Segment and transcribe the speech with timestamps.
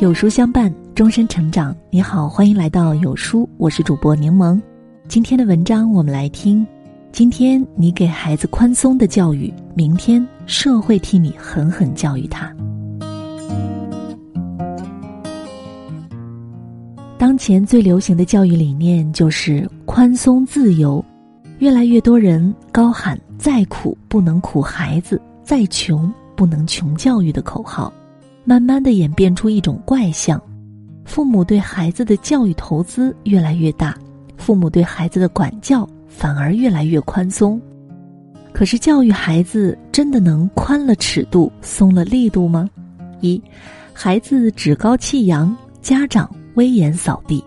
[0.00, 1.76] 有书相伴，终身成长。
[1.90, 4.58] 你好，欢迎来到有书，我是主播柠檬。
[5.08, 6.66] 今天的文章我们来听：
[7.12, 12.50] 今天你给孩子宽松的教育，明天社会替你狠狠教育他。
[17.18, 21.04] 当前最流行的教育理念就是宽松自由，
[21.58, 27.92] 越来越多人高喊“再苦不能苦孩子，再穷不能穷教育”的口号。
[28.44, 30.40] 慢慢的演变出一种怪象，
[31.04, 33.96] 父母对孩子的教育投资越来越大，
[34.36, 37.60] 父母对孩子的管教反而越来越宽松。
[38.52, 42.68] 可是教育孩子真的能宽了尺度，松了力度吗？
[43.20, 43.40] 一，
[43.92, 47.44] 孩子趾高气扬，家长威严扫地。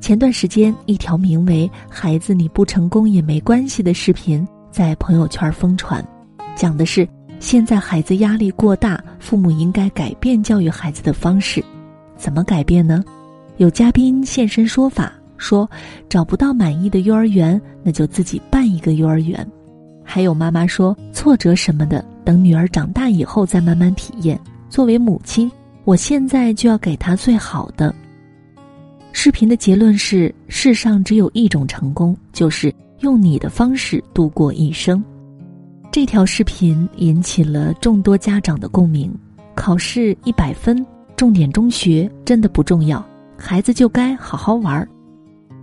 [0.00, 6.04] 前段时间，一条名为“孩子你不成功也没关系”的视频在朋友圈疯传，
[6.56, 7.06] 讲的是。
[7.40, 11.64] 现在孩子压力过大，父母应该改变教育孩子的方式。
[12.16, 13.02] 怎么改变呢？
[13.56, 15.68] 有嘉宾现身说法，说
[16.06, 19.44] 找不到满意的幼儿园，那就自己办一个幼儿园。
[20.04, 24.38] 还有妈妈说，挫折什么的，等女儿长大以后再慢慢体验。
[24.68, 25.50] 作为母亲，
[25.84, 27.94] 我现在就要给她最好的。
[29.12, 35.02] 视频的结论是：世上只有一种成功，就是用你的方式度过一生。
[35.92, 39.12] 这条视频引起了众多家长的共鸣。
[39.56, 43.04] 考试一百分，重点中学真的不重要，
[43.36, 44.88] 孩子就该好好玩儿。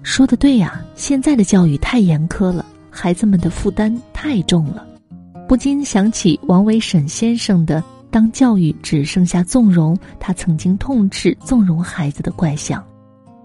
[0.04, 4.86] 说的对呀，现在的教育太严苛了，孩子们的负担太重了，
[5.48, 7.82] 不禁想起王维沈先生的
[8.12, 12.84] “当教育只剩下纵容”，他曾经痛斥纵容孩子的怪象。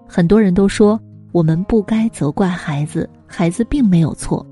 [0.08, 4.44] 很多人都说，我们不该责怪孩子，孩子并没有错。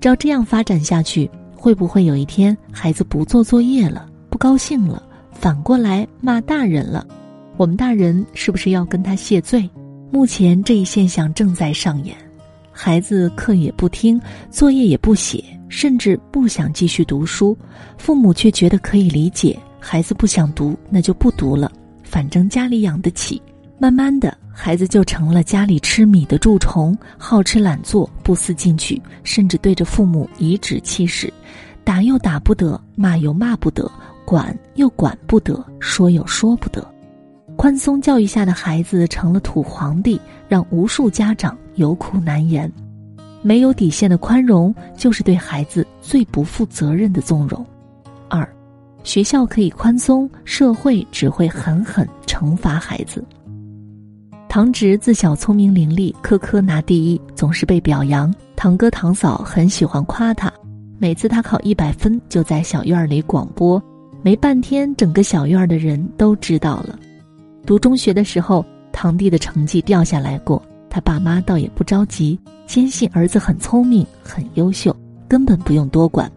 [0.00, 1.30] 照这样发展下去。
[1.66, 7.04] 会不会有一天孩子不做作业了，不高兴了，反过来骂大人了？
[7.56, 9.68] 我们大人是不是要跟他谢罪？
[10.12, 12.16] 目前这一现象正在上演，
[12.70, 17.58] 孩子课也不听，作业也不写，甚至不想继续读书，
[17.98, 21.72] 父母却觉得可以理解，孩子不想读那就不读了，
[22.04, 23.42] 反正家里养得起。
[23.78, 31.32] 慢慢的，孩子就成了家里吃米的蛀虫，好吃懒做，不思进取，甚至对着父母颐指气使，
[31.84, 33.90] 打又打不得，骂又骂不得，
[34.24, 36.86] 管又管不得，说又说不得。
[37.54, 42.70] 宽松教育下的孩子成了土皇帝，让无数家长有苦难言。
[43.42, 47.64] 没有底线的宽容，就是对孩子最不负责任的纵容。
[48.28, 48.48] 二，
[49.04, 53.22] 学校可以宽松，社会只会狠狠惩罚孩子。
[54.56, 58.34] 堂侄自小聪明伶俐，科科拿第一，总是被表扬。
[58.56, 60.50] 堂哥堂嫂很喜欢夸他，
[60.96, 63.78] 每次他考一百分，就在小院里广播，
[64.22, 66.98] 没半天，整个小院的人都知道了。
[67.66, 74.96] 读中学的时候，堂弟的成绩掉下来过，他爸妈倒也不着急，坚信儿子很聪明、很优秀，
[75.28, 76.32] 根本不用多管。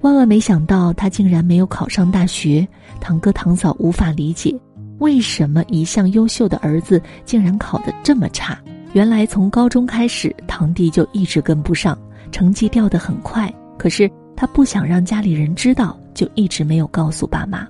[0.00, 2.66] 万万没想到，他竟然没有考上大学，
[2.98, 4.58] 堂哥堂嫂无法理解。
[4.98, 8.58] 为什么一向优秀的儿子竟然考得这么差？
[8.92, 11.98] 原来从高中开始，堂弟就一直跟不上，
[12.32, 13.52] 成绩掉得很快。
[13.76, 17.66] 可是他不想让家里人知道，就一直没有告诉爸妈。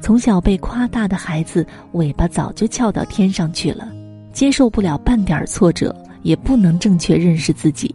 [0.00, 3.92] 从小被夸大的孩子，尾巴早就翘到天上去了，
[4.32, 7.94] 接受不了半点挫折，也不能正确认识自己。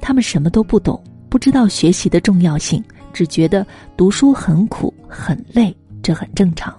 [0.00, 3.64] 他们什么都不懂，不知道学习的重要性，只觉得
[3.96, 6.74] 读书很苦很累，这很正常。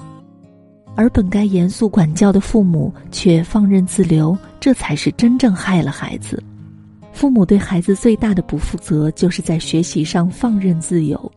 [0.95, 6.41] 而本该严肃管教的父母却放任自流，这才是真正害了孩子。
[7.11, 11.31] 父母对孩子最大的不负责，就是在学习上放任自由。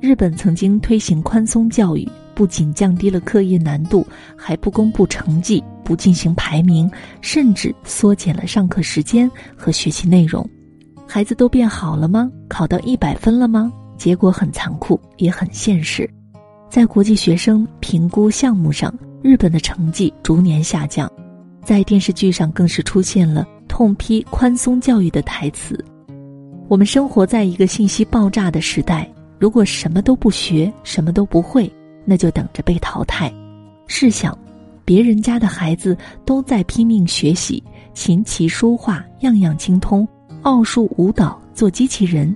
[0.00, 4.06] 日本曾经推行宽松教育，不仅降低了课业难度，
[4.36, 6.90] 还不公布成绩，不进行排名，
[7.20, 10.48] 甚至缩减了上课时间和学习内容。
[11.06, 12.30] 孩子都变好了吗？
[12.48, 13.70] 考到一百分了吗？
[13.98, 16.08] 结果很残酷，也很现实。
[16.70, 21.10] 在国际学生评估项目上，日本的成绩逐年下降，
[21.64, 25.84] 在电视剧上更是出现了痛批宽松教育的台词。
[26.68, 31.68] 我们生活在一个信息爆炸的时代，如果什么都不学，什么都不会，
[32.04, 33.34] 那就等着被淘汰。
[33.88, 34.38] 试想，
[34.84, 37.60] 别人家的孩子都在拼命学习，
[37.94, 40.06] 琴棋书画样样精通，
[40.42, 42.32] 奥数舞蹈做机器人，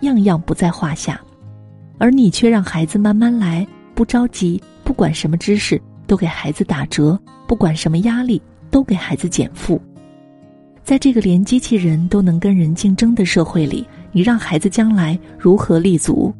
[0.00, 1.20] 样样不在话下。
[1.96, 3.64] 而你却让孩子慢慢来，
[3.94, 9.80] 不着急，不管什么知识都给孩子打折，不管什么压力都给孩子减负。
[10.82, 16.34] 在这个连机器人都能跟人竞争的社会里，你让孩子将来如何立足？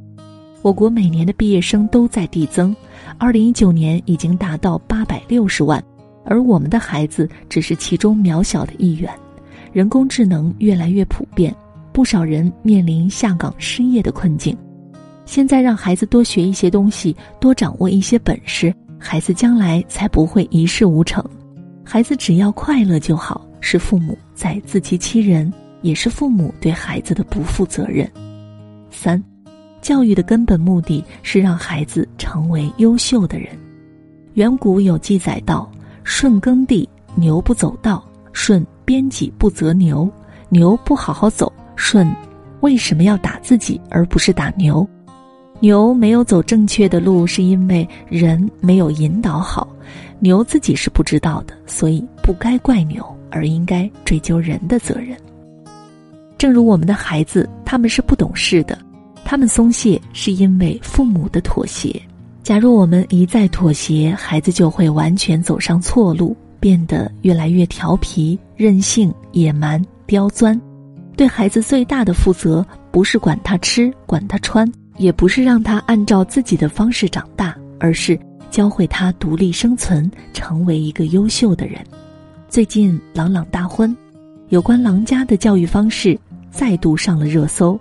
[0.61, 2.75] 我国每年的毕业生都在递增，
[3.19, 5.83] 二零一九年已经达到八百六十万，
[6.25, 9.11] 而我们的孩子只是其中渺小的一员。
[9.73, 11.55] 人工智能越来越普遍，
[11.93, 14.57] 不少人面临下岗失业的困境。
[15.27, 21.25] 现在让孩子多学一些东西，多掌握一些本事，孩子将来才不会一事无成。
[21.85, 28.11] 孩子只要快乐就好，是父母在自欺欺人，也是父母对孩子的不负责任。
[28.91, 29.23] 三，
[29.81, 33.49] 教育的根本目的是让孩子成为优秀的人。
[34.35, 35.71] 远古有记载道
[36.05, 38.65] ：“舜耕地，牛不走道。”舜。
[38.87, 40.07] 编辑不择牛，
[40.51, 42.07] 牛不好好走，舜
[42.61, 44.87] 为什么要打自己而不是打牛？
[45.61, 49.69] 牛没有走正确的路，是因为人没有引导好。
[50.19, 55.17] 牛自己是不知道的，所以不该怪牛，而应该追究人的责任。
[56.37, 58.79] 正如我们的孩子，他们是不懂事的，
[59.25, 62.01] 他们松懈是因为父母的妥协。
[62.43, 66.37] 假如我们一再妥协，孩子就会完全走上错路。
[66.61, 70.59] 变得越来越调皮、任性、野蛮、刁钻。
[71.15, 78.19] 对孩子最大的负责，不是管他吃、管他穿，也不是让他按照自己的方式长大，而是
[78.51, 81.85] 教会他独立生存，成为一个优秀的人。
[82.49, 83.97] 最近，朗朗大婚，
[84.49, 86.19] 有关郎家的教育方式
[86.51, 87.79] 再度上了热搜。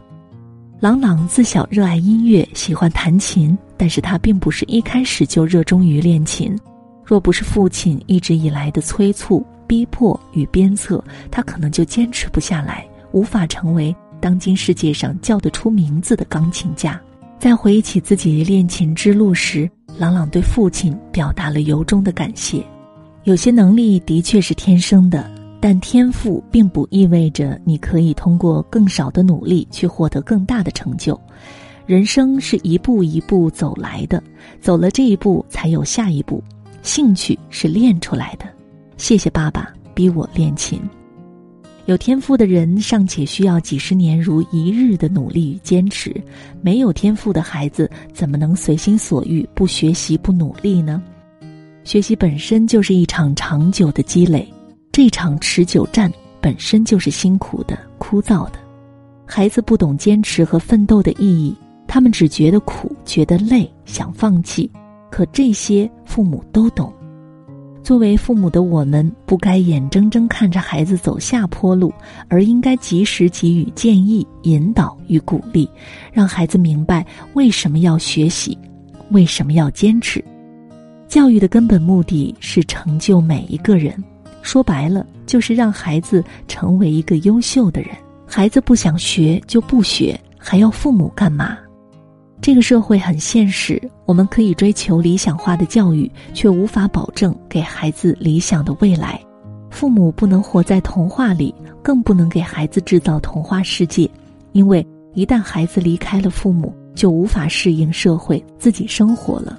[0.79, 6.57] 朗朗自小热爱音乐，喜欢弹琴，但是他并不是一开始就热衷于练琴。
[7.05, 16.97] 若不是父亲一直以来的催促、逼迫与鞭策，他可能就坚持不下来，无法成为当今世界上叫得出名字的钢琴家。
[17.37, 22.63] 在回忆起自己练琴之路时，朗朗对父亲表达了由衷的感谢。
[23.25, 25.29] 有些能力的确是天生的，
[25.59, 31.19] 但天赋并不意味着你可以通过更少的努力去获得更大的成就。
[31.85, 34.23] 人生是一步一步走来的，
[34.61, 36.41] 走了这一步，才有下一步。
[36.81, 38.45] 兴趣是练出来的，
[38.95, 40.79] 谢谢爸爸逼我练琴。
[41.85, 46.15] 有天赋的人尚且需要几十年如一日的努力与坚持，
[46.61, 51.03] 没有天赋的孩子怎么能随心所欲不学习不努力呢？
[51.83, 54.47] 学习本身就是一场长久的积累，
[54.93, 56.09] 这场持久战
[56.39, 58.59] 本身就是辛苦的、枯燥的。
[59.25, 61.53] 孩子不懂坚持和奋斗的意义，
[61.85, 64.71] 他们只觉得苦、觉得累，想放弃。
[65.11, 66.93] 可这些父母都懂，
[67.83, 71.93] 作为父母的我们，不该眼睁睁看着孩子走下坡路，
[72.29, 75.69] 而应该及时给予建议、引导与鼓励，
[76.13, 78.57] 让孩子明白为什么要学习，
[79.11, 80.23] 为什么要坚持。
[81.09, 84.01] 教育的根本目的是成就每一个人，
[84.41, 87.89] 说白了就是让孩子成为一个优秀的人。
[88.25, 91.57] 孩子不想学就不学，还要父母干嘛？
[92.43, 99.17] 这个社会很现实，我们可以追求理想化的教育，却无法保证给孩子理想的未来。
[99.69, 104.11] 父母不能活在童话里，更不能给孩子制造童话世界，
[104.51, 109.57] 因为一旦孩子离开了父母，就无法适应社会，自己生活了。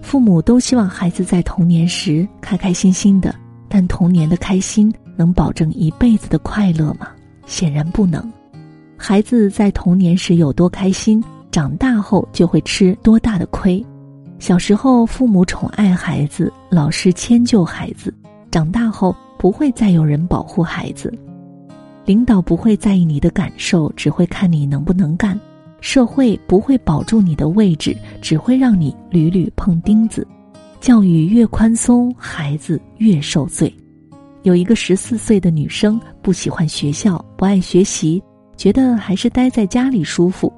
[0.00, 3.34] 父母都希望孩子在童年时开开心心的，
[3.68, 7.08] 但童年的开心能保证一辈子的快乐吗？
[7.44, 8.32] 显然不能。
[8.96, 11.20] 孩子在童年时有多开心？
[11.50, 13.84] 长大后就会吃多大的亏？
[14.38, 18.10] 小时候父母宠爱孩子，老师迁就孩子；
[18.50, 21.12] 长大后不会再有人保护孩子，
[22.04, 25.36] 领导不会在意你的感受，只会看你能不能干；
[25.80, 30.26] 社会不会保住你的位置，只会让你屡屡碰钉子。
[30.80, 33.74] 教育越宽松，孩子越受罪。
[34.44, 38.22] 有一个十四岁的女生不喜欢学校，不爱学习，
[38.56, 40.50] 觉得还是待在家里舒服。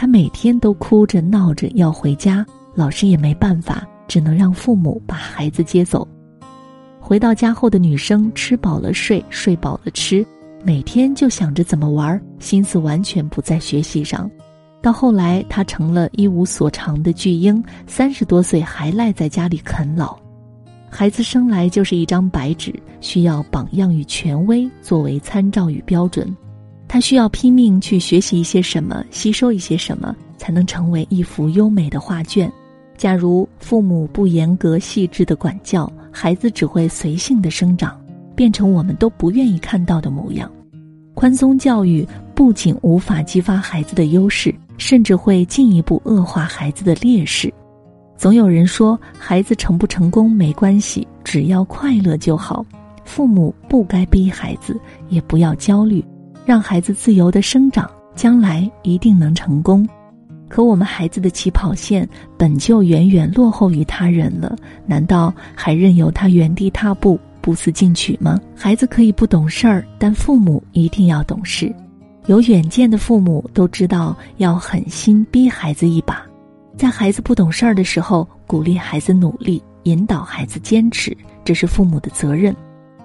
[0.00, 2.42] 他每天都哭着闹着要回家，
[2.74, 6.08] 老师也没办法，只能让父母把孩子接走。
[6.98, 10.26] 回到家后的女生吃饱了睡，睡饱了吃，
[10.64, 14.30] 每天就想着怎么玩，心思完全不在学习上。
[14.80, 20.18] 到后来，她成了一无所长的巨婴，三十多岁还赖在家里啃老。
[20.88, 26.34] 孩子生来就是一张白纸，需要榜样与权威作为参照与标准。
[26.92, 32.50] 他需要拼命去学习一些什么，吸收一些什么，才能成为一幅优美的画卷。
[32.96, 37.96] 假如父母不严格细致的管教，孩子只会随性的生长，
[38.34, 40.50] 变成我们都不愿意看到的模样。
[41.14, 42.04] 宽松教育
[42.34, 47.54] 不仅无法激发孩子的优势，甚至会进一步恶化孩子的劣势。
[48.16, 52.66] 总有人说，孩子成不成功没关系，只要快乐就好。
[53.04, 54.76] 父母不该逼孩子，
[55.08, 56.04] 也不要焦虑。
[56.44, 59.88] 让孩子自由的生长，将来一定能成功。
[60.48, 68.40] 可我们孩子的起跑线本就远远落后于他人了，难道还任由他原地踏步、不思进取吗？
[68.56, 71.72] 孩子可以不懂事儿，但父母一定要懂事。
[72.26, 76.20] 有远见的父母都知道要狠心逼孩子一把，
[76.76, 82.54] 在孩子不懂事儿的时候，鼓励孩子努力，引导孩子坚持，这是父母的责任。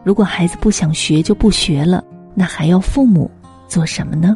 [0.04, 2.04] 如果孩子不想学就不学了，
[2.36, 3.32] 那还要父母
[3.68, 4.36] 做什么呢？